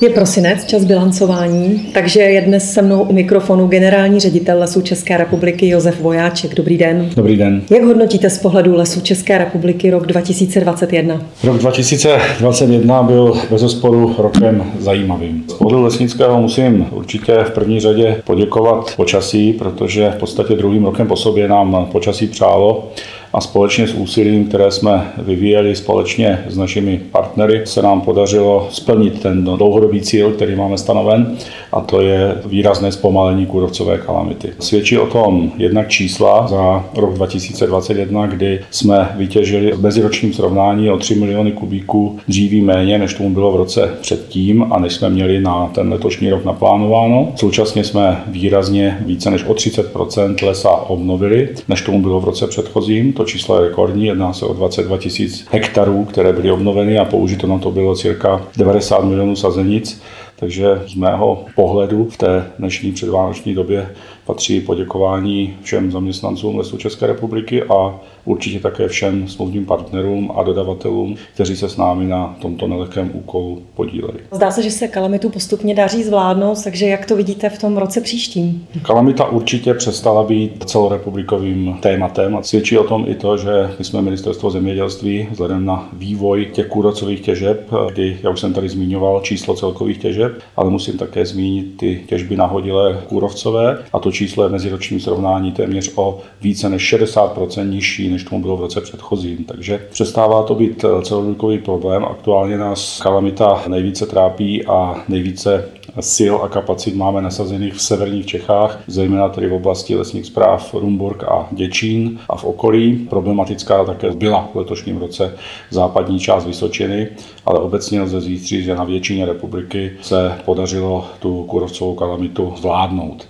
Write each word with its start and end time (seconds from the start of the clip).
Je 0.00 0.10
prosinec, 0.10 0.64
čas 0.64 0.84
bilancování, 0.84 1.90
takže 1.94 2.20
je 2.20 2.40
dnes 2.40 2.72
se 2.72 2.82
mnou 2.82 3.02
u 3.02 3.12
mikrofonu 3.12 3.66
generální 3.66 4.20
ředitel 4.20 4.58
Lesů 4.58 4.80
České 4.80 5.16
republiky 5.16 5.68
Josef 5.68 6.00
Vojáček. 6.00 6.54
Dobrý 6.54 6.78
den. 6.78 7.10
Dobrý 7.16 7.36
den. 7.36 7.62
Jak 7.70 7.84
hodnotíte 7.84 8.30
z 8.30 8.38
pohledu 8.38 8.74
Lesů 8.74 9.00
České 9.00 9.38
republiky 9.38 9.90
rok 9.90 10.06
2021? 10.06 11.22
Rok 11.44 11.58
2021 11.58 13.02
byl 13.02 13.34
bez 13.50 13.70
sporu 13.70 14.14
rokem 14.18 14.64
zajímavým. 14.78 15.44
Z 15.48 15.52
pohledu 15.52 15.82
lesnického 15.82 16.42
musím 16.42 16.86
určitě 16.90 17.36
v 17.44 17.50
první 17.50 17.80
řadě 17.80 18.22
poděkovat 18.24 18.96
počasí, 18.96 19.52
protože 19.52 20.10
v 20.10 20.16
podstatě 20.16 20.54
druhým 20.54 20.84
rokem 20.84 21.06
po 21.06 21.16
sobě 21.16 21.48
nám 21.48 21.88
počasí 21.92 22.26
přálo 22.26 22.88
a 23.32 23.40
společně 23.40 23.88
s 23.88 23.94
úsilím, 23.94 24.44
které 24.44 24.70
jsme 24.70 25.12
vyvíjeli 25.18 25.76
společně 25.76 26.44
s 26.48 26.56
našimi 26.56 27.00
partnery, 27.12 27.60
se 27.64 27.82
nám 27.82 28.00
podařilo 28.00 28.68
splnit 28.70 29.22
ten 29.22 29.44
dlouhodobý 29.44 30.00
cíl, 30.00 30.30
který 30.30 30.56
máme 30.56 30.78
stanoven, 30.78 31.36
a 31.72 31.80
to 31.80 32.00
je 32.00 32.34
výrazné 32.46 32.92
zpomalení 32.92 33.46
kůrovcové 33.46 33.98
kalamity. 33.98 34.52
Svědčí 34.58 34.98
o 34.98 35.06
tom 35.06 35.52
jednak 35.56 35.88
čísla 35.88 36.48
za 36.48 36.84
rok 36.96 37.14
2021, 37.14 38.26
kdy 38.26 38.60
jsme 38.70 39.08
vytěžili 39.16 39.72
v 39.72 39.82
meziročním 39.82 40.32
srovnání 40.32 40.90
o 40.90 40.96
3 40.98 41.14
miliony 41.14 41.52
kubíků 41.52 42.18
dříví 42.28 42.60
méně, 42.60 42.98
než 42.98 43.14
tomu 43.14 43.30
bylo 43.30 43.52
v 43.52 43.56
roce 43.56 43.90
předtím 44.00 44.66
a 44.72 44.78
než 44.78 44.94
jsme 44.94 45.10
měli 45.10 45.40
na 45.40 45.70
ten 45.74 45.92
letošní 45.92 46.30
rok 46.30 46.44
naplánováno. 46.44 47.32
Současně 47.36 47.84
jsme 47.84 48.22
výrazně 48.26 48.98
více 49.06 49.30
než 49.30 49.44
o 49.44 49.52
30% 49.52 50.46
lesa 50.46 50.70
obnovili, 50.70 51.48
než 51.68 51.82
tomu 51.82 52.02
bylo 52.02 52.20
v 52.20 52.24
roce 52.24 52.46
předchozím. 52.46 53.12
To 53.12 53.24
číslo 53.26 53.56
je 53.62 53.68
rekordní, 53.68 54.06
jedná 54.06 54.32
se 54.32 54.46
o 54.46 54.54
22 54.54 54.98
tisíc 54.98 55.46
hektarů, 55.50 56.04
které 56.04 56.32
byly 56.32 56.50
obnoveny 56.50 56.98
a 56.98 57.04
použito 57.04 57.46
na 57.46 57.58
to 57.58 57.70
bylo 57.70 57.96
cirka 57.96 58.46
90 58.56 59.04
milionů 59.04 59.36
sazenic. 59.36 60.02
Takže 60.38 60.82
z 60.86 60.94
mého 60.94 61.44
pohledu 61.54 62.04
v 62.04 62.16
té 62.16 62.46
dnešní 62.58 62.92
předvánoční 62.92 63.54
době 63.54 63.88
patří 64.26 64.60
poděkování 64.60 65.56
všem 65.62 65.92
zaměstnancům 65.92 66.58
Lesů 66.58 66.76
České 66.76 67.06
republiky 67.06 67.62
a 67.62 68.00
určitě 68.24 68.60
také 68.60 68.88
všem 68.88 69.28
smluvním 69.28 69.66
partnerům 69.66 70.32
a 70.36 70.42
dodavatelům, 70.42 71.16
kteří 71.34 71.56
se 71.56 71.68
s 71.68 71.76
námi 71.76 72.06
na 72.06 72.36
tomto 72.42 72.66
nelehkém 72.66 73.10
úkolu 73.14 73.62
podíleli. 73.74 74.18
Zdá 74.32 74.50
se, 74.50 74.62
že 74.62 74.70
se 74.70 74.88
kalamitu 74.88 75.30
postupně 75.30 75.74
daří 75.74 76.02
zvládnout, 76.02 76.64
takže 76.64 76.86
jak 76.86 77.06
to 77.06 77.16
vidíte 77.16 77.50
v 77.50 77.58
tom 77.58 77.76
roce 77.76 78.00
příštím? 78.00 78.66
Kalamita 78.82 79.28
určitě 79.28 79.74
přestala 79.74 80.24
být 80.24 80.64
celorepublikovým 80.64 81.78
tématem 81.82 82.36
a 82.36 82.42
svědčí 82.42 82.78
o 82.78 82.84
tom 82.84 83.04
i 83.08 83.14
to, 83.14 83.36
že 83.36 83.70
my 83.78 83.84
jsme 83.84 84.02
ministerstvo 84.02 84.50
zemědělství 84.50 85.28
vzhledem 85.30 85.64
na 85.64 85.88
vývoj 85.92 86.46
těch 86.52 86.66
kůrocových 86.66 87.20
těžeb, 87.20 87.70
kdy, 87.92 88.18
já 88.22 88.30
už 88.30 88.40
jsem 88.40 88.52
tady 88.52 88.68
zmiňoval 88.68 89.20
číslo 89.20 89.54
celkových 89.54 89.98
těžeb, 89.98 90.25
ale 90.56 90.70
musím 90.70 90.98
také 90.98 91.26
zmínit 91.26 91.76
ty 91.76 92.04
těžby 92.08 92.36
nahodilé 92.36 93.02
kůrovcové 93.08 93.78
a 93.92 93.98
to 93.98 94.12
číslo 94.12 94.42
je 94.42 94.48
v 94.48 94.52
meziročním 94.52 95.00
srovnání 95.00 95.52
téměř 95.52 95.92
o 95.94 96.20
více 96.40 96.68
než 96.68 96.94
60% 96.94 97.70
nižší, 97.70 98.08
než 98.08 98.24
tomu 98.24 98.42
bylo 98.42 98.56
v 98.56 98.60
roce 98.60 98.80
předchozím. 98.80 99.44
Takže 99.44 99.86
přestává 99.90 100.42
to 100.42 100.54
být 100.54 100.84
celorepublikový 101.02 101.58
problém. 101.58 102.04
Aktuálně 102.04 102.58
nás 102.58 103.00
kalamita 103.02 103.62
nejvíce 103.68 104.06
trápí 104.06 104.66
a 104.66 105.04
nejvíce 105.08 105.68
sil 106.14 106.34
a 106.42 106.48
kapacit 106.48 106.94
máme 106.94 107.22
nasazených 107.22 107.74
v 107.74 107.82
severních 107.82 108.26
Čechách, 108.26 108.82
zejména 108.86 109.28
tedy 109.28 109.48
v 109.48 109.52
oblasti 109.52 109.96
lesních 109.96 110.26
zpráv 110.26 110.74
Rumburg 110.74 111.24
a 111.24 111.48
Děčín 111.50 112.18
a 112.28 112.36
v 112.36 112.44
okolí. 112.44 112.96
Problematická 113.10 113.84
také 113.84 114.10
byla 114.10 114.48
v 114.52 114.56
letošním 114.56 114.96
roce 114.98 115.36
západní 115.70 116.18
část 116.18 116.46
Vysočiny, 116.46 117.08
ale 117.46 117.60
obecně 117.60 118.00
lze 118.00 118.20
zjistit, 118.20 118.62
že 118.62 118.74
na 118.74 118.84
většině 118.84 119.26
republiky 119.26 119.92
se 120.02 120.32
podařilo 120.44 121.06
tu 121.18 121.44
kurovcovou 121.44 121.94
kalamitu 121.94 122.54
zvládnout. 122.56 123.26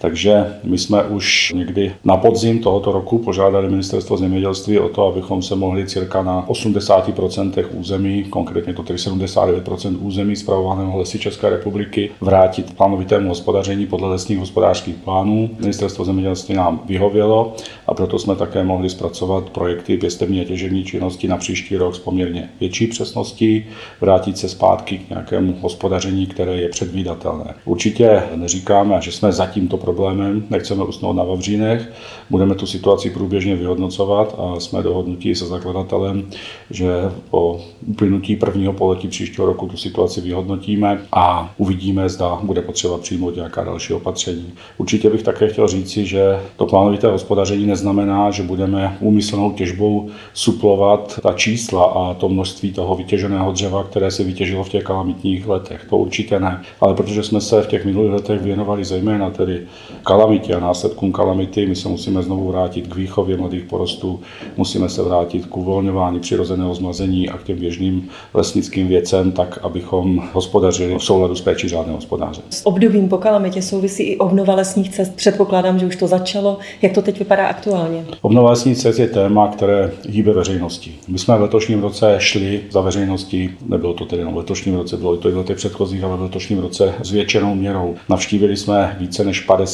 Takže 0.00 0.46
my 0.64 0.78
jsme 0.78 1.02
už 1.02 1.52
někdy 1.56 1.94
na 2.04 2.16
podzim 2.16 2.58
tohoto 2.58 2.92
roku 2.92 3.18
požádali 3.18 3.70
ministerstvo 3.70 4.16
zemědělství 4.16 4.78
o 4.78 4.88
to, 4.88 5.06
abychom 5.06 5.42
se 5.42 5.56
mohli 5.56 5.86
cirka 5.86 6.22
na 6.22 6.46
80% 6.46 7.64
území, 7.72 8.24
konkrétně 8.24 8.74
to 8.74 8.82
tedy 8.82 8.98
79% 8.98 9.96
území 10.00 10.36
zpravovaného 10.36 10.98
lesy 10.98 11.18
České 11.18 11.50
republiky, 11.50 12.10
vrátit 12.20 12.76
plánovitému 12.76 13.28
hospodaření 13.28 13.86
podle 13.86 14.08
lesních 14.08 14.38
hospodářských 14.38 14.96
plánů. 14.96 15.50
Ministerstvo 15.58 16.04
zemědělství 16.04 16.54
nám 16.54 16.80
vyhovělo 16.86 17.54
a 17.86 17.94
proto 17.94 18.18
jsme 18.18 18.36
také 18.36 18.64
mohli 18.64 18.90
zpracovat 18.90 19.50
projekty 19.50 19.96
pěstební 19.96 20.40
a 20.40 20.44
těžební 20.44 20.84
činnosti 20.84 21.28
na 21.28 21.36
příští 21.36 21.76
rok 21.76 21.94
s 21.94 21.98
poměrně 21.98 22.50
větší 22.60 22.86
přesností, 22.86 23.66
vrátit 24.00 24.38
se 24.38 24.48
zpátky 24.48 24.98
k 24.98 25.10
nějakému 25.10 25.56
hospodaření, 25.60 26.26
které 26.26 26.56
je 26.56 26.68
předvídatelné. 26.68 27.54
Určitě 27.64 28.22
neříkáme, 28.34 29.00
že 29.00 29.12
jsme 29.12 29.32
za 29.32 29.46
tímto 29.46 29.76
problémem, 29.88 30.44
nechceme 30.50 30.84
usnout 30.84 31.16
na 31.16 31.24
Vavřínech, 31.24 31.92
budeme 32.30 32.54
tu 32.54 32.66
situaci 32.66 33.10
průběžně 33.10 33.56
vyhodnocovat 33.56 34.34
a 34.38 34.60
jsme 34.60 34.82
dohodnutí 34.82 35.34
se 35.34 35.46
zakladatelem, 35.46 36.26
že 36.70 36.88
po 37.30 37.60
uplynutí 37.86 38.36
prvního 38.36 38.72
poletí 38.72 39.08
příštího 39.08 39.46
roku 39.46 39.66
tu 39.66 39.76
situaci 39.76 40.20
vyhodnotíme 40.20 41.00
a 41.12 41.54
uvidíme, 41.56 42.08
zda 42.08 42.38
bude 42.42 42.62
potřeba 42.62 42.98
přijmout 42.98 43.36
nějaká 43.36 43.64
další 43.64 43.92
opatření. 43.92 44.52
Určitě 44.78 45.10
bych 45.10 45.22
také 45.22 45.48
chtěl 45.48 45.68
říci, 45.68 46.06
že 46.06 46.38
to 46.56 46.66
plánovité 46.66 47.06
hospodaření 47.06 47.66
neznamená, 47.66 48.30
že 48.30 48.42
budeme 48.42 48.96
úmyslnou 49.00 49.52
těžbou 49.52 50.08
suplovat 50.34 51.20
ta 51.22 51.32
čísla 51.32 51.84
a 51.84 52.14
to 52.14 52.28
množství 52.28 52.72
toho 52.72 52.94
vytěženého 52.94 53.52
dřeva, 53.52 53.84
které 53.84 54.10
se 54.10 54.24
vytěžilo 54.24 54.64
v 54.64 54.68
těch 54.68 54.84
kalamitních 54.84 55.48
letech. 55.48 55.86
To 55.90 55.96
určitě 55.96 56.40
ne. 56.40 56.62
Ale 56.80 56.94
protože 56.94 57.22
jsme 57.22 57.40
se 57.40 57.62
v 57.62 57.66
těch 57.66 57.84
minulých 57.84 58.12
letech 58.12 58.40
věnovali 58.42 58.84
zejména 58.84 59.30
tedy 59.30 59.66
kalamitě 60.04 60.54
a 60.54 60.60
následkům 60.60 61.12
kalamity, 61.12 61.66
my 61.66 61.76
se 61.76 61.88
musíme 61.88 62.22
znovu 62.22 62.48
vrátit 62.48 62.86
k 62.86 62.96
výchově 62.96 63.36
mladých 63.36 63.64
porostů, 63.64 64.20
musíme 64.56 64.88
se 64.88 65.02
vrátit 65.02 65.46
k 65.46 65.56
uvolňování 65.56 66.20
přirozeného 66.20 66.74
zmazení 66.74 67.28
a 67.28 67.38
k 67.38 67.42
těm 67.42 67.58
běžným 67.58 68.08
lesnickým 68.34 68.88
věcem, 68.88 69.32
tak 69.32 69.58
abychom 69.62 70.28
hospodařili 70.32 70.94
v 70.94 71.02
souladu 71.02 71.34
s 71.34 71.40
péčí 71.40 71.68
řádného 71.68 71.96
hospodáře. 71.96 72.42
S 72.50 72.66
obdobím 72.66 73.08
po 73.08 73.18
kalamitě 73.18 73.62
souvisí 73.62 74.02
i 74.02 74.16
obnova 74.16 74.54
lesních 74.54 74.90
cest. 74.90 75.14
Předpokládám, 75.14 75.78
že 75.78 75.86
už 75.86 75.96
to 75.96 76.06
začalo. 76.06 76.58
Jak 76.82 76.92
to 76.92 77.02
teď 77.02 77.18
vypadá 77.18 77.46
aktuálně? 77.46 78.04
Obnova 78.22 78.50
lesních 78.50 78.78
cest 78.78 78.98
je 78.98 79.08
téma, 79.08 79.48
které 79.48 79.90
hýbe 80.08 80.32
veřejností. 80.32 80.98
My 81.08 81.18
jsme 81.18 81.36
v 81.38 81.40
letošním 81.40 81.82
roce 81.82 82.16
šli 82.18 82.60
za 82.70 82.80
veřejností, 82.80 83.50
nebylo 83.66 83.94
to 83.94 84.04
tedy 84.04 84.24
v 84.24 84.36
letošním 84.36 84.74
roce, 84.74 84.96
bylo 84.96 85.16
to 85.16 85.28
i 85.28 85.32
v 85.32 85.36
letech 85.36 85.56
předchozích, 85.56 86.04
ale 86.04 86.16
v 86.16 86.22
letošním 86.22 86.58
roce 86.58 86.94
s 87.02 87.10
většinou 87.10 87.54
měrou. 87.54 87.94
Navštívili 88.08 88.56
jsme 88.56 88.96
více 89.00 89.24
než 89.24 89.40
50 89.40 89.67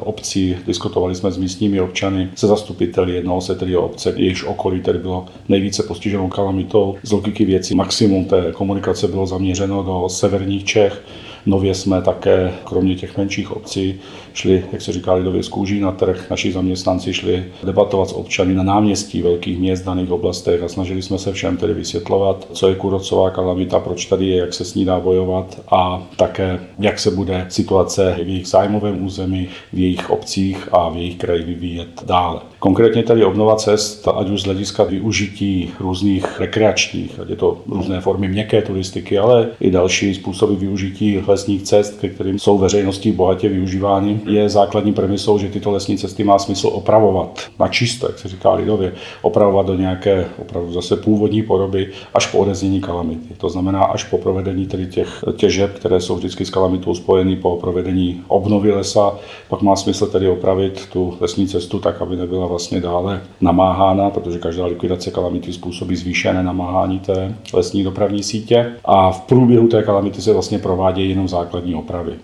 obcí, 0.00 0.56
diskutovali 0.66 1.14
jsme 1.14 1.30
s 1.30 1.36
místními 1.36 1.80
občany, 1.80 2.30
se 2.34 2.46
zastupiteli, 2.46 3.14
jednalo 3.14 3.40
se 3.40 3.54
tedy 3.54 3.76
o 3.76 3.82
obce, 3.82 4.14
jejichž 4.16 4.44
okolí 4.44 4.80
tedy 4.80 4.98
bylo 4.98 5.26
nejvíce 5.48 5.82
postiženo 5.82 6.28
kalamitou. 6.28 6.96
Z 7.02 7.12
logiky 7.12 7.44
věcí 7.44 7.74
maximum 7.74 8.24
té 8.24 8.52
komunikace 8.52 9.08
bylo 9.08 9.26
zaměřeno 9.26 9.82
do 9.82 10.08
severních 10.08 10.64
Čech, 10.64 11.02
Nově 11.48 11.74
jsme 11.74 12.02
také, 12.02 12.52
kromě 12.64 12.94
těch 12.94 13.16
menších 13.16 13.56
obcí, 13.56 13.94
šli, 14.34 14.64
jak 14.72 14.82
se 14.82 14.92
říká 14.92 15.14
lidově, 15.14 15.42
z 15.42 15.48
kůží 15.48 15.80
na 15.80 15.92
trh. 15.92 16.30
Naši 16.30 16.52
zaměstnanci 16.52 17.12
šli 17.12 17.44
debatovat 17.64 18.08
s 18.08 18.12
občany 18.12 18.54
na 18.54 18.62
náměstí 18.62 19.22
velkých 19.22 19.58
měst 19.58 19.82
v 19.82 19.86
daných 19.86 20.10
oblastech 20.10 20.62
a 20.62 20.68
snažili 20.68 21.02
jsme 21.02 21.18
se 21.18 21.32
všem 21.32 21.56
tedy 21.56 21.74
vysvětlovat, 21.74 22.48
co 22.52 22.68
je 22.68 22.74
kůrovcová 22.74 23.30
kalamita, 23.30 23.78
proč 23.78 24.06
tady 24.06 24.26
je, 24.26 24.36
jak 24.36 24.54
se 24.54 24.64
s 24.64 24.74
ní 24.74 24.84
dá 24.84 25.00
bojovat 25.00 25.60
a 25.70 26.02
také, 26.16 26.60
jak 26.78 26.98
se 26.98 27.10
bude 27.10 27.46
situace 27.48 28.14
v 28.24 28.28
jejich 28.28 28.46
zájmovém 28.46 29.04
území, 29.04 29.48
v 29.72 29.78
jejich 29.78 30.10
obcích 30.10 30.68
a 30.72 30.88
v 30.88 30.96
jejich 30.96 31.16
kraji 31.16 31.42
vyvíjet 31.42 31.88
dále. 32.06 32.40
Konkrétně 32.58 33.02
tady 33.02 33.24
obnova 33.24 33.56
cest, 33.56 34.08
ať 34.08 34.30
už 34.30 34.42
z 34.42 34.44
hlediska 34.44 34.84
využití 34.84 35.70
různých 35.80 36.40
rekreačních, 36.40 37.20
ať 37.20 37.28
je 37.28 37.36
to 37.36 37.60
různé 37.68 38.00
formy 38.00 38.28
měkké 38.28 38.62
turistiky, 38.62 39.18
ale 39.18 39.48
i 39.60 39.70
další 39.70 40.14
způsoby 40.14 40.54
využití 40.54 41.20
lesních 41.38 41.62
cest, 41.62 42.00
ke 42.00 42.08
kterým 42.08 42.38
jsou 42.38 42.58
veřejností 42.58 43.12
bohatě 43.12 43.48
využívány, 43.48 44.20
je 44.26 44.48
základní 44.48 44.92
premisou, 44.92 45.38
že 45.38 45.48
tyto 45.48 45.70
lesní 45.70 45.98
cesty 45.98 46.24
má 46.24 46.38
smysl 46.38 46.70
opravovat 46.72 47.40
na 47.58 47.68
čisto, 47.68 48.06
jak 48.06 48.18
se 48.18 48.28
říká 48.28 48.52
lidově, 48.52 48.92
opravovat 49.22 49.66
do 49.66 49.74
nějaké 49.74 50.26
opravdu 50.38 50.72
zase 50.72 50.96
původní 50.96 51.42
podoby 51.42 51.88
až 52.14 52.26
po 52.26 52.38
odeznění 52.38 52.80
kalamity. 52.80 53.34
To 53.36 53.48
znamená 53.48 53.84
až 53.84 54.04
po 54.04 54.18
provedení 54.18 54.66
tedy 54.66 54.86
těch 54.86 55.24
těžeb, 55.36 55.78
které 55.78 56.00
jsou 56.00 56.16
vždycky 56.16 56.44
s 56.44 56.50
kalamitou 56.50 56.94
spojeny 56.94 57.36
po 57.36 57.56
provedení 57.56 58.20
obnovy 58.28 58.72
lesa, 58.72 59.14
pak 59.48 59.62
má 59.62 59.76
smysl 59.76 60.06
tedy 60.06 60.28
opravit 60.28 60.88
tu 60.92 61.14
lesní 61.20 61.46
cestu 61.46 61.78
tak, 61.78 62.02
aby 62.02 62.16
nebyla 62.16 62.46
vlastně 62.46 62.80
dále 62.80 63.22
namáhána, 63.40 64.10
protože 64.10 64.38
každá 64.38 64.66
likvidace 64.66 65.10
kalamity 65.10 65.52
způsobí 65.52 65.96
zvýšené 65.96 66.42
namáhání 66.42 66.98
té 66.98 67.34
lesní 67.54 67.84
dopravní 67.84 68.22
sítě 68.22 68.72
a 68.84 69.10
v 69.10 69.20
průběhu 69.20 69.68
té 69.68 69.82
kalamity 69.82 70.22
se 70.22 70.32
vlastně 70.32 70.58
provádějí 70.58 71.14
jenom 71.18 71.28
základní 71.28 71.74
opravy. 71.74 72.18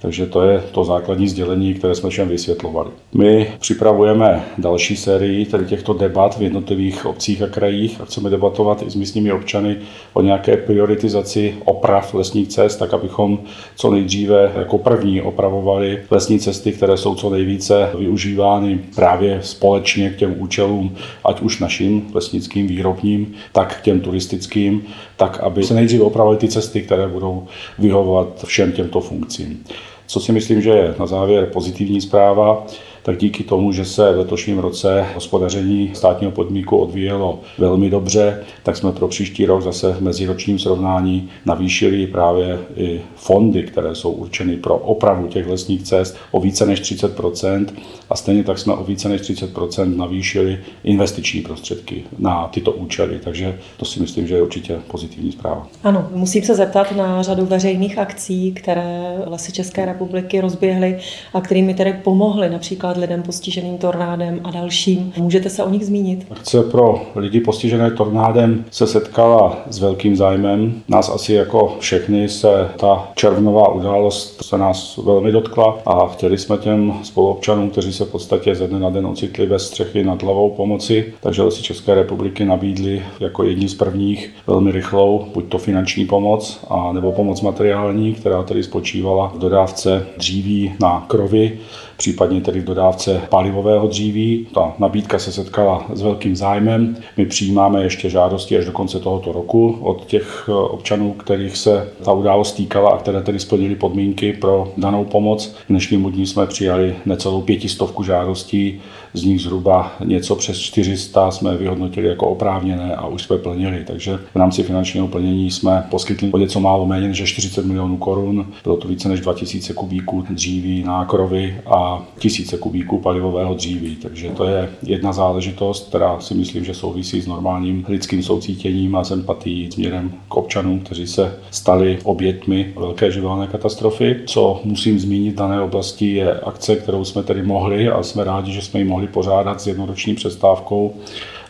Takže 0.00 0.26
to 0.26 0.42
je 0.42 0.62
to 0.72 0.84
základní 0.84 1.28
sdělení, 1.28 1.74
které 1.74 1.94
jsme 1.94 2.10
všem 2.10 2.28
vysvětlovali. 2.28 2.90
My 3.14 3.52
připravujeme 3.60 4.44
další 4.58 4.96
sérii 4.96 5.46
tedy 5.46 5.64
těchto 5.64 5.92
debat 5.92 6.38
v 6.38 6.42
jednotlivých 6.42 7.06
obcích 7.06 7.42
a 7.42 7.46
krajích 7.46 8.00
a 8.00 8.04
chceme 8.04 8.30
debatovat 8.30 8.82
i 8.82 8.90
s 8.90 8.94
místními 8.94 9.32
občany 9.32 9.76
o 10.12 10.22
nějaké 10.22 10.56
prioritizaci 10.56 11.54
oprav 11.64 12.14
lesních 12.14 12.48
cest, 12.48 12.76
tak 12.76 12.94
abychom 12.94 13.38
co 13.76 13.90
nejdříve 13.90 14.52
jako 14.56 14.78
první 14.78 15.22
opravovali 15.22 16.02
lesní 16.10 16.38
cesty, 16.38 16.72
které 16.72 16.96
jsou 16.96 17.14
co 17.14 17.30
nejvíce 17.30 17.90
využívány 17.98 18.80
právě 18.94 19.38
společně 19.42 20.10
k 20.10 20.16
těm 20.16 20.34
účelům, 20.38 20.96
ať 21.24 21.40
už 21.40 21.60
našim 21.60 22.06
lesnickým 22.14 22.66
výrobním, 22.66 23.34
tak 23.52 23.76
k 23.76 23.82
těm 23.82 24.00
turistickým, 24.00 24.82
tak 25.16 25.40
aby 25.40 25.64
se 25.64 25.74
nejdříve 25.74 26.04
opravily 26.04 26.36
ty 26.36 26.48
cesty, 26.48 26.82
které 26.82 27.08
budou 27.08 27.46
vyhovovat 27.78 28.44
všem 28.44 28.72
těmto 28.72 29.00
funkcím. 29.00 29.64
Co 30.08 30.20
si 30.20 30.32
myslím, 30.32 30.62
že 30.62 30.70
je 30.70 30.94
na 30.98 31.06
závěr 31.06 31.46
pozitivní 31.46 32.00
zpráva, 32.00 32.66
tak 33.08 33.18
díky 33.18 33.44
tomu, 33.44 33.72
že 33.72 33.84
se 33.84 34.12
v 34.12 34.18
letošním 34.18 34.58
roce 34.58 35.06
hospodaření 35.14 35.90
státního 35.94 36.32
podniku 36.32 36.76
odvíjelo 36.76 37.40
velmi 37.58 37.90
dobře, 37.90 38.44
tak 38.62 38.76
jsme 38.76 38.92
pro 38.92 39.08
příští 39.08 39.46
rok 39.46 39.62
zase 39.62 39.92
v 39.92 40.00
meziročním 40.00 40.58
srovnání 40.58 41.28
navýšili 41.46 42.06
právě 42.06 42.58
i 42.76 43.00
fondy, 43.14 43.62
které 43.62 43.94
jsou 43.94 44.10
určeny 44.10 44.56
pro 44.56 44.76
opravu 44.76 45.26
těch 45.26 45.48
lesních 45.48 45.82
cest 45.82 46.16
o 46.30 46.40
více 46.40 46.66
než 46.66 46.82
30% 46.82 47.66
a 48.10 48.16
stejně 48.16 48.44
tak 48.44 48.58
jsme 48.58 48.74
o 48.74 48.84
více 48.84 49.08
než 49.08 49.20
30% 49.20 49.96
navýšili 49.96 50.58
investiční 50.84 51.40
prostředky 51.40 52.04
na 52.18 52.48
tyto 52.48 52.72
účely. 52.72 53.20
Takže 53.24 53.58
to 53.76 53.84
si 53.84 54.00
myslím, 54.00 54.26
že 54.26 54.34
je 54.34 54.42
určitě 54.42 54.78
pozitivní 54.90 55.32
zpráva. 55.32 55.66
Ano, 55.84 56.08
musím 56.12 56.42
se 56.42 56.54
zeptat 56.54 56.96
na 56.96 57.22
řadu 57.22 57.46
veřejných 57.46 57.98
akcí, 57.98 58.52
které 58.52 59.18
Lesy 59.26 59.52
České 59.52 59.86
republiky 59.86 60.40
rozběhly 60.40 60.98
a 61.34 61.40
kterými 61.40 61.74
tedy 61.74 61.92
pomohly 62.04 62.50
například 62.50 62.97
lidem 62.98 63.22
postiženým 63.22 63.78
tornádem 63.78 64.40
a 64.44 64.50
dalším. 64.50 65.12
Můžete 65.16 65.50
se 65.50 65.64
o 65.64 65.70
nich 65.70 65.86
zmínit? 65.86 66.26
Akce 66.30 66.62
pro 66.62 67.02
lidi 67.14 67.40
postižené 67.40 67.90
tornádem 67.90 68.64
se 68.70 68.86
setkala 68.86 69.58
s 69.70 69.78
velkým 69.78 70.16
zájmem. 70.16 70.82
Nás 70.88 71.08
asi 71.08 71.32
jako 71.32 71.76
všechny 71.78 72.28
se 72.28 72.68
ta 72.76 73.08
červnová 73.14 73.68
událost 73.68 74.44
se 74.44 74.58
nás 74.58 74.96
velmi 74.96 75.32
dotkla 75.32 75.78
a 75.86 76.08
chtěli 76.08 76.38
jsme 76.38 76.56
těm 76.56 76.94
spoluobčanům, 77.02 77.70
kteří 77.70 77.92
se 77.92 78.04
v 78.04 78.10
podstatě 78.10 78.54
ze 78.54 78.68
dne 78.68 78.78
na 78.78 78.90
den 78.90 79.06
ocitli 79.06 79.46
bez 79.46 79.66
střechy 79.66 80.04
nad 80.04 80.22
hlavou 80.22 80.50
pomoci, 80.50 81.14
takže 81.20 81.42
lesy 81.42 81.62
České 81.62 81.94
republiky 81.94 82.44
nabídli 82.44 83.02
jako 83.20 83.44
jedni 83.44 83.68
z 83.68 83.74
prvních 83.74 84.30
velmi 84.46 84.72
rychlou, 84.72 85.26
buď 85.34 85.48
to 85.48 85.58
finanční 85.58 86.06
pomoc, 86.06 86.60
a 86.68 86.92
nebo 86.92 87.12
pomoc 87.12 87.40
materiální, 87.40 88.14
která 88.14 88.42
tedy 88.42 88.62
spočívala 88.62 89.32
v 89.34 89.38
dodávce 89.38 90.06
dříví 90.16 90.72
na 90.80 91.04
krovy, 91.08 91.58
případně 91.98 92.40
tedy 92.40 92.60
v 92.60 92.64
dodávce 92.64 93.22
palivového 93.28 93.88
dříví. 93.88 94.46
Ta 94.54 94.74
nabídka 94.78 95.18
se 95.18 95.32
setkala 95.32 95.86
s 95.94 96.02
velkým 96.02 96.36
zájmem. 96.36 96.96
My 97.16 97.26
přijímáme 97.26 97.82
ještě 97.82 98.10
žádosti 98.10 98.58
až 98.58 98.64
do 98.64 98.72
konce 98.72 99.00
tohoto 99.00 99.32
roku 99.32 99.78
od 99.82 100.06
těch 100.06 100.48
eh, 100.48 100.52
občanů, 100.52 101.12
kterých 101.12 101.56
se 101.56 101.88
ta 102.04 102.12
událost 102.12 102.52
týkala 102.52 102.90
a 102.90 102.98
které 102.98 103.22
tedy 103.22 103.40
splnili 103.40 103.74
podmínky 103.74 104.32
pro 104.32 104.72
danou 104.76 105.04
pomoc. 105.04 105.46
K 105.46 105.68
dnešnímu 105.68 106.10
dní 106.10 106.26
jsme 106.26 106.46
přijali 106.46 106.96
necelou 107.06 107.42
pětistovku 107.42 108.02
žádostí, 108.02 108.80
z 109.14 109.24
nich 109.24 109.40
zhruba 109.40 109.92
něco 110.04 110.36
přes 110.36 110.58
400 110.58 111.30
jsme 111.30 111.56
vyhodnotili 111.56 112.08
jako 112.08 112.26
oprávněné 112.26 112.96
a 112.96 113.06
už 113.06 113.22
jsme 113.22 113.38
plnili. 113.38 113.84
Takže 113.86 114.18
v 114.34 114.36
rámci 114.36 114.62
finančního 114.62 115.08
plnění 115.08 115.50
jsme 115.50 115.86
poskytli 115.90 116.32
o 116.32 116.38
něco 116.38 116.60
málo 116.60 116.86
méně 116.86 117.08
než 117.08 117.24
40 117.24 117.66
milionů 117.66 117.96
korun. 117.96 118.46
Bylo 118.64 118.76
to 118.76 118.88
více 118.88 119.08
než 119.08 119.20
2000 119.20 119.72
kubíků 119.72 120.24
dříví, 120.30 120.82
nákrovy 120.82 121.60
a 121.66 122.02
tisíce 122.18 122.56
kubíků 122.56 122.98
palivového 122.98 123.54
dříví. 123.54 123.96
Takže 123.96 124.28
to 124.28 124.44
je 124.44 124.70
jedna 124.82 125.12
záležitost, 125.12 125.88
která 125.88 126.20
si 126.20 126.34
myslím, 126.34 126.64
že 126.64 126.74
souvisí 126.74 127.20
s 127.20 127.26
normálním 127.26 127.84
lidským 127.88 128.22
soucítěním 128.22 128.96
a 128.96 129.04
sympatií 129.04 129.72
směrem 129.72 130.12
k 130.28 130.36
občanům, 130.36 130.80
kteří 130.80 131.06
se 131.06 131.38
stali 131.50 131.98
obětmi 132.04 132.72
velké 132.76 133.10
živelné 133.12 133.46
katastrofy. 133.46 134.16
Co 134.26 134.60
musím 134.64 134.98
zmínit 134.98 135.34
v 135.34 135.38
dané 135.38 135.60
oblasti 135.60 136.14
je 136.14 136.40
akce, 136.40 136.76
kterou 136.76 137.04
jsme 137.04 137.22
tedy 137.22 137.42
mohli 137.42 137.88
a 137.88 138.02
jsme 138.02 138.24
rádi, 138.24 138.52
že 138.52 138.62
jsme 138.62 138.80
ji 138.80 138.86
mohli 138.86 138.97
pořádat 139.06 139.60
s 139.60 139.66
jednoroční 139.66 140.14
přestávkou 140.14 140.94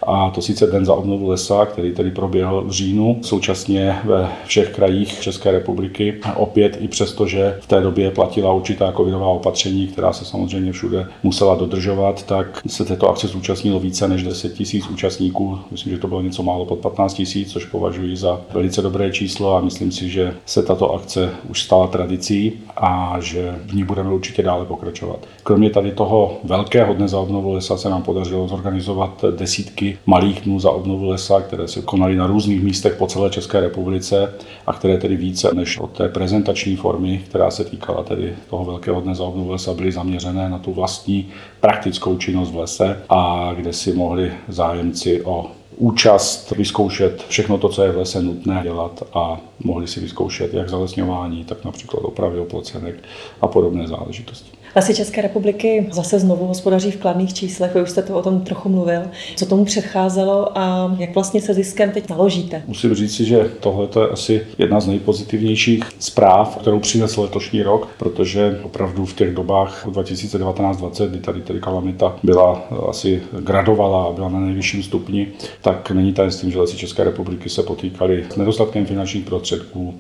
a 0.08 0.31
to 0.31 0.43
sice 0.43 0.66
Den 0.66 0.84
za 0.84 0.94
obnovu 0.94 1.28
lesa, 1.28 1.66
který 1.66 1.93
tedy 1.93 2.10
proběhl 2.10 2.64
v 2.64 2.70
říjnu, 2.70 3.19
současně 3.22 3.99
ve 4.05 4.28
všech 4.46 4.75
krajích 4.75 5.20
České 5.20 5.50
republiky. 5.50 6.14
Opět 6.37 6.78
i 6.81 6.88
přesto, 6.88 7.26
že 7.26 7.58
v 7.60 7.66
té 7.66 7.81
době 7.81 8.10
platila 8.10 8.52
určitá 8.52 8.93
covidová 8.93 9.26
opatření, 9.26 9.87
která 9.87 10.12
se 10.12 10.25
samozřejmě 10.25 10.72
všude 10.72 11.06
musela 11.22 11.55
dodržovat, 11.55 12.22
tak 12.22 12.62
se 12.66 12.84
této 12.84 13.08
akce 13.08 13.28
zúčastnilo 13.28 13.81
více 13.81 14.08
než 14.08 14.22
10 14.22 14.55
tisíc 14.55 14.88
účastníků. 14.88 15.58
Myslím, 15.70 15.93
že 15.93 15.99
to 15.99 16.08
bylo 16.08 16.22
něco 16.22 16.43
málo 16.43 16.64
pod 16.64 16.78
15 16.78 17.14
tisíc, 17.14 17.52
což 17.52 17.64
považuji 17.64 18.16
za 18.16 18.40
velice 18.52 18.82
dobré 18.82 19.10
číslo 19.12 19.56
a 19.56 19.60
myslím 19.60 19.93
si, 19.93 20.08
že 20.08 20.34
se 20.46 20.62
tato 20.62 20.94
akce 20.94 21.31
už 21.50 21.62
stala 21.62 21.87
tradicí 21.87 22.52
a 22.76 23.16
že 23.20 23.55
v 23.66 23.75
ní 23.75 23.84
budeme 23.84 24.12
určitě 24.12 24.43
dále 24.43 24.64
pokračovat. 24.64 25.19
Kromě 25.43 25.70
tady 25.70 25.93
toho 25.93 26.37
velkého 26.44 26.94
dne 26.94 27.08
za 27.08 27.19
obnovu 27.19 27.52
lesa 27.52 27.76
se 27.76 27.88
nám 27.88 28.02
podařilo 28.02 28.49
zorganizovat 28.49 29.25
desítky 29.37 29.97
malých 30.06 30.40
dnů 30.40 30.60
za 30.60 30.70
obnovu 30.70 31.04
lesa, 31.08 31.40
které 31.40 31.68
se 31.68 31.82
konaly 31.82 32.16
na 32.16 32.26
různých 32.26 32.62
místech 32.62 32.94
po 32.94 33.06
celé 33.06 33.30
České 33.30 33.60
republice 33.60 34.34
a 34.66 34.72
které 34.72 34.98
tedy 34.98 35.16
více 35.16 35.54
než 35.54 35.78
od 35.78 35.90
té 35.90 36.08
prezentační 36.08 36.76
formy, 36.76 37.22
která 37.28 37.50
se 37.50 37.64
týkala 37.64 38.02
tedy 38.02 38.34
toho 38.50 38.64
velkého 38.64 39.00
dne 39.00 39.14
za 39.14 39.24
obnovu 39.24 39.50
lesa, 39.50 39.74
byly 39.74 39.92
zaměřené 39.92 40.48
na 40.48 40.58
tu 40.58 40.72
vlastní 40.72 41.28
praktickou 41.60 42.16
činnost 42.16 42.50
v 42.50 42.56
lese 42.56 43.02
a 43.08 43.52
kde 43.56 43.72
si 43.72 43.92
mohli 43.92 44.32
zájemci 44.48 45.22
o 45.22 45.46
účast, 45.76 46.50
vyzkoušet 46.50 47.24
všechno 47.28 47.58
to, 47.58 47.68
co 47.68 47.82
je 47.82 47.92
v 47.92 47.96
lese 47.96 48.22
nutné 48.22 48.60
dělat 48.62 49.02
a 49.14 49.40
mohli 49.64 49.86
si 49.86 50.00
vyzkoušet 50.00 50.54
jak 50.54 50.68
zalesňování, 50.68 51.44
tak 51.44 51.64
například 51.64 52.00
opravy 52.00 52.40
oplocenek 52.40 52.94
a 53.40 53.46
podobné 53.46 53.86
záležitosti. 53.86 54.57
Lesy 54.76 54.94
České 54.94 55.23
republiky 55.23 55.88
zase 55.93 56.19
znovu 56.19 56.47
hospodaří 56.47 56.91
v 56.91 56.97
kladných 56.97 57.35
číslech, 57.35 57.75
vy 57.75 57.82
už 57.82 57.91
jste 57.91 58.03
to 58.03 58.15
o 58.15 58.23
tom 58.23 58.41
trochu 58.41 58.69
mluvil. 58.69 59.03
Co 59.37 59.47
tomu 59.47 59.65
předcházelo 59.65 60.59
a 60.59 60.97
jak 60.99 61.15
vlastně 61.15 61.41
se 61.41 61.55
ziskem 61.55 61.91
teď 61.91 62.11
naložíte? 62.11 62.62
Musím 62.67 62.94
říct 62.94 63.17
si, 63.17 63.25
že 63.25 63.50
tohle 63.61 63.88
je 64.00 64.09
asi 64.09 64.47
jedna 64.59 64.81
z 64.81 64.87
nejpozitivnějších 64.87 65.85
zpráv, 65.99 66.56
kterou 66.56 66.81
přinesl 66.81 67.20
letošní 67.20 67.62
rok, 67.62 67.88
protože 67.99 68.61
opravdu 68.62 69.06
v 69.06 69.15
těch 69.15 69.35
dobách 69.35 69.87
2019-2020, 69.87 71.09
kdy 71.09 71.19
tady 71.19 71.41
tedy 71.41 71.61
kalamita 71.61 72.17
byla 72.23 72.62
asi 72.88 73.23
gradovala 73.41 74.05
a 74.05 74.12
byla 74.12 74.29
na 74.29 74.41
nejvyšším 74.41 74.82
stupni, 74.82 75.29
tak 75.62 75.91
není 75.91 76.12
tajemstvím, 76.12 76.50
že 76.50 76.59
lesy 76.59 76.76
České 76.76 77.05
republiky 77.05 77.49
se 77.49 77.62
potýkaly 77.62 78.25
s 78.31 78.37
nedostatkem 78.37 78.87
finančních 78.87 79.25
prostředků, 79.25 79.94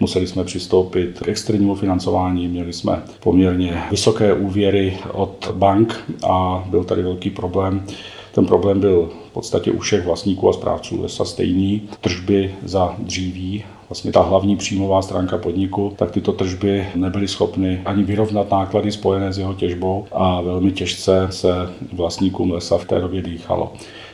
Museli 0.00 0.26
jsme 0.26 0.44
přistoupit 0.44 1.20
k 1.20 1.28
externímu 1.28 1.74
financování, 1.74 2.48
měli 2.48 2.72
jsme 2.72 3.02
poměrně 3.20 3.82
vysoké 3.90 4.34
úvěry 4.34 4.98
od 5.12 5.52
bank 5.54 6.04
a 6.28 6.64
byl 6.70 6.84
tady 6.84 7.02
velký 7.02 7.30
problém. 7.30 7.86
Ten 8.34 8.46
problém 8.46 8.80
byl 8.80 9.10
v 9.30 9.32
podstatě 9.32 9.72
u 9.72 9.78
všech 9.78 10.04
vlastníků 10.04 10.48
a 10.48 10.52
správců 10.52 11.02
lesa 11.02 11.24
stejný. 11.24 11.88
Tržby 12.00 12.54
za 12.64 12.94
dříví 12.98 13.64
vlastně 13.88 14.12
ta 14.12 14.22
hlavní 14.22 14.56
příjmová 14.56 15.02
stránka 15.02 15.38
podniku, 15.38 15.92
tak 15.96 16.10
tyto 16.10 16.32
tržby 16.32 16.86
nebyly 16.94 17.28
schopny 17.28 17.82
ani 17.84 18.02
vyrovnat 18.02 18.50
náklady 18.50 18.92
spojené 18.92 19.32
s 19.32 19.38
jeho 19.38 19.54
těžbou 19.54 20.06
a 20.12 20.40
velmi 20.40 20.72
těžce 20.72 21.28
se 21.30 21.48
vlastníkům 21.92 22.50
lesa 22.50 22.78
v 22.78 22.84
té 22.84 23.00
době 23.00 23.22
dýchalo. 23.22 23.72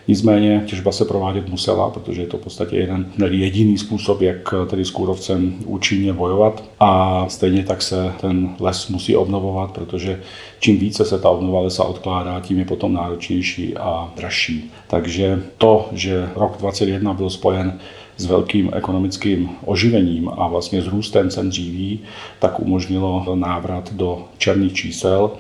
Nicméně 0.08 0.62
těžba 0.66 0.92
se 0.92 1.04
provádět 1.04 1.48
musela, 1.48 1.90
protože 1.90 2.22
je 2.22 2.26
to 2.26 2.38
v 2.38 2.40
podstatě 2.40 2.76
jeden 2.76 3.12
jediný 3.30 3.78
způsob, 3.78 4.20
jak 4.20 4.54
tedy 4.70 4.84
s 4.84 4.90
kůrovcem 4.90 5.54
účinně 5.66 6.12
bojovat. 6.12 6.64
A 6.80 7.24
stejně 7.28 7.64
tak 7.64 7.82
se 7.82 8.12
ten 8.20 8.56
les 8.60 8.88
musí 8.88 9.16
obnovovat, 9.16 9.72
protože 9.72 10.20
čím 10.60 10.78
více 10.78 11.04
se 11.04 11.18
ta 11.18 11.30
obnova 11.30 11.60
lesa 11.60 11.84
odkládá, 11.84 12.40
tím 12.40 12.58
je 12.58 12.64
potom 12.64 12.92
náročnější 12.92 13.76
a 13.76 14.12
dražší. 14.16 14.70
Takže 14.86 15.42
to, 15.58 15.88
že 15.92 16.28
rok 16.36 16.56
2021 16.58 17.12
byl 17.12 17.30
spojen 17.30 17.78
s 18.16 18.26
velkým 18.26 18.70
ekonomickým 18.72 19.50
oživením 19.64 20.28
a 20.28 20.48
vlastně 20.48 20.82
s 20.82 20.86
růstem 20.86 21.30
cen 21.30 21.48
dříví, 21.48 22.00
tak 22.38 22.60
umožnilo 22.60 23.34
návrat 23.34 23.92
do 23.92 24.24
černých 24.38 24.72
čísel 24.72 25.30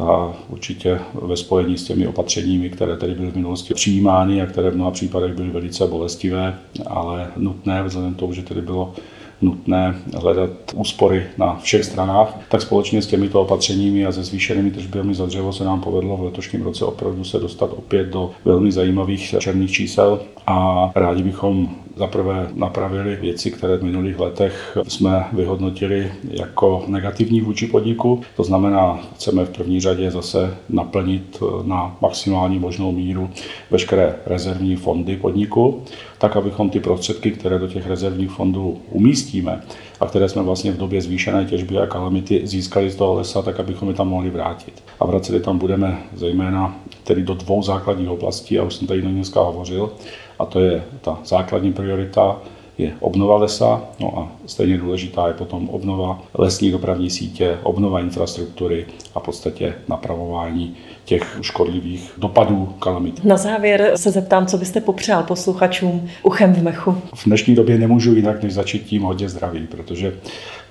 a 0.00 0.32
určitě 0.48 1.00
ve 1.22 1.36
spojení 1.36 1.78
s 1.78 1.84
těmi 1.84 2.06
opatřeními, 2.06 2.70
které 2.70 2.96
tady 2.96 3.14
byly 3.14 3.30
v 3.30 3.36
minulosti 3.36 3.74
přijímány 3.74 4.42
a 4.42 4.46
které 4.46 4.70
v 4.70 4.74
mnoha 4.74 4.90
případech 4.90 5.34
byly 5.34 5.50
velice 5.50 5.86
bolestivé, 5.86 6.58
ale 6.86 7.30
nutné 7.36 7.82
vzhledem 7.82 8.14
k 8.14 8.18
tomu, 8.18 8.32
že 8.32 8.42
tedy 8.42 8.62
bylo 8.62 8.94
nutné 9.42 9.94
hledat 10.14 10.50
úspory 10.74 11.26
na 11.38 11.58
všech 11.62 11.84
stranách, 11.84 12.38
tak 12.48 12.62
společně 12.62 13.02
s 13.02 13.06
těmito 13.06 13.40
opatřeními 13.40 14.06
a 14.06 14.12
se 14.12 14.22
zvýšenými 14.22 14.70
tržbami 14.70 15.14
za 15.14 15.26
dřevo 15.26 15.52
se 15.52 15.64
nám 15.64 15.80
povedlo 15.80 16.16
v 16.16 16.24
letošním 16.24 16.62
roce 16.62 16.84
opravdu 16.84 17.24
se 17.24 17.38
dostat 17.38 17.70
opět 17.76 18.06
do 18.06 18.30
velmi 18.44 18.72
zajímavých 18.72 19.34
černých 19.38 19.72
čísel 19.72 20.20
a 20.46 20.90
rádi 20.94 21.22
bychom 21.22 21.68
zaprvé 21.96 22.48
napravili 22.54 23.16
věci, 23.16 23.50
které 23.50 23.76
v 23.76 23.82
minulých 23.82 24.18
letech 24.18 24.78
jsme 24.88 25.24
vyhodnotili 25.32 26.12
jako 26.30 26.84
negativní 26.86 27.40
vůči 27.40 27.66
podniku. 27.66 28.20
To 28.36 28.44
znamená, 28.44 28.98
chceme 29.14 29.44
v 29.44 29.50
první 29.50 29.80
řadě 29.80 30.10
zase 30.10 30.56
naplnit 30.68 31.42
na 31.64 31.96
maximální 32.00 32.58
možnou 32.58 32.92
míru 32.92 33.30
veškeré 33.70 34.16
rezervní 34.26 34.76
fondy 34.76 35.16
podniku, 35.16 35.84
tak 36.20 36.36
abychom 36.36 36.70
ty 36.70 36.80
prostředky, 36.80 37.30
které 37.30 37.58
do 37.58 37.68
těch 37.68 37.86
rezervních 37.86 38.30
fondů 38.30 38.80
umístíme 38.90 39.60
a 40.00 40.06
které 40.06 40.28
jsme 40.28 40.42
vlastně 40.42 40.72
v 40.72 40.76
době 40.76 41.02
zvýšené 41.02 41.44
těžby 41.44 41.78
a 41.78 41.86
kalamity 41.86 42.46
získali 42.46 42.90
z 42.90 42.96
toho 42.96 43.14
lesa, 43.14 43.42
tak 43.42 43.60
abychom 43.60 43.88
je 43.88 43.94
tam 43.94 44.08
mohli 44.08 44.30
vrátit. 44.30 44.82
A 45.00 45.06
vraceli 45.06 45.40
tam 45.40 45.58
budeme 45.58 45.98
zejména 46.14 46.76
tedy 47.04 47.22
do 47.22 47.34
dvou 47.34 47.62
základních 47.62 48.08
oblastí, 48.08 48.58
a 48.58 48.62
už 48.62 48.74
jsem 48.74 48.86
tady 48.86 49.02
dneska 49.02 49.40
hovořil, 49.40 49.92
a 50.38 50.44
to 50.44 50.60
je 50.60 50.84
ta 51.00 51.18
základní 51.24 51.72
priorita, 51.72 52.36
je 52.80 52.92
obnova 53.00 53.36
lesa, 53.36 53.82
no 54.00 54.18
a 54.18 54.32
stejně 54.46 54.78
důležitá 54.78 55.28
je 55.28 55.34
potom 55.34 55.68
obnova 55.68 56.22
lesní 56.34 56.70
dopravní 56.70 57.10
sítě, 57.10 57.58
obnova 57.62 58.00
infrastruktury 58.00 58.86
a 59.14 59.20
v 59.20 59.22
podstatě 59.22 59.74
napravování 59.88 60.76
těch 61.04 61.38
škodlivých 61.40 62.12
dopadů 62.18 62.74
kalamit. 62.78 63.24
Na 63.24 63.36
závěr 63.36 63.92
se 63.96 64.10
zeptám, 64.10 64.46
co 64.46 64.58
byste 64.58 64.80
popřál 64.80 65.22
posluchačům 65.22 66.08
uchem 66.22 66.54
v 66.54 66.62
mechu. 66.62 66.96
V 67.14 67.24
dnešní 67.26 67.54
době 67.54 67.78
nemůžu 67.78 68.14
jinak, 68.14 68.42
než 68.42 68.54
začít 68.54 68.84
tím 68.84 69.02
hodně 69.02 69.28
zdraví, 69.28 69.66
protože 69.66 70.14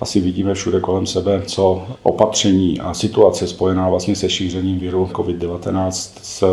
asi 0.00 0.20
vidíme 0.20 0.54
všude 0.54 0.80
kolem 0.80 1.06
sebe, 1.06 1.42
co 1.46 1.86
opatření 2.02 2.80
a 2.80 2.94
situace 2.94 3.46
spojená 3.46 3.88
vlastně 3.88 4.16
se 4.16 4.30
šířením 4.30 4.78
viru 4.78 5.08
COVID-19 5.12 5.90
s 6.22 6.44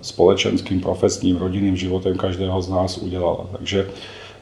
společenským, 0.00 0.80
profesním, 0.80 1.36
rodinným 1.36 1.76
životem 1.76 2.16
každého 2.16 2.62
z 2.62 2.68
nás 2.68 2.98
udělala. 2.98 3.46
Takže 3.56 3.86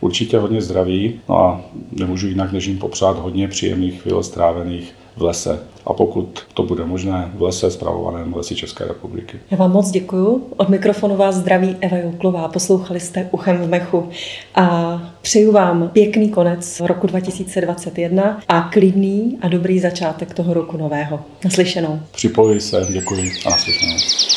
určitě 0.00 0.38
hodně 0.38 0.62
zdraví, 0.62 1.20
no 1.28 1.38
a 1.38 1.60
nemůžu 1.92 2.28
jinak 2.28 2.52
než 2.52 2.66
jim 2.66 2.78
popřát 2.78 3.18
hodně 3.18 3.48
příjemných 3.48 4.02
chvíl 4.02 4.22
strávených 4.22 4.94
v 5.16 5.22
lese. 5.22 5.58
A 5.86 5.92
pokud 5.92 6.42
to 6.54 6.62
bude 6.62 6.84
možné, 6.84 7.30
v 7.34 7.42
lese 7.42 7.70
zpravovaném 7.70 8.34
lesy 8.36 8.54
České 8.54 8.84
republiky. 8.84 9.38
Já 9.50 9.56
vám 9.56 9.72
moc 9.72 9.90
děkuju. 9.90 10.46
Od 10.56 10.68
mikrofonu 10.68 11.16
vás 11.16 11.34
zdraví 11.34 11.76
Eva 11.80 11.96
Jouklová. 11.96 12.48
Poslouchali 12.48 13.00
jste 13.00 13.28
Uchem 13.30 13.56
v 13.56 13.68
mechu. 13.68 14.08
A 14.54 14.98
přeju 15.22 15.52
vám 15.52 15.88
pěkný 15.88 16.28
konec 16.28 16.80
roku 16.80 17.06
2021 17.06 18.40
a 18.48 18.60
klidný 18.60 19.38
a 19.40 19.48
dobrý 19.48 19.80
začátek 19.80 20.34
toho 20.34 20.54
roku 20.54 20.76
nového. 20.76 21.20
Naslyšenou. 21.44 22.00
Připojuji 22.12 22.60
se, 22.60 22.86
děkuji 22.90 23.32
a 23.46 23.50
naslyšenou. 23.50 24.33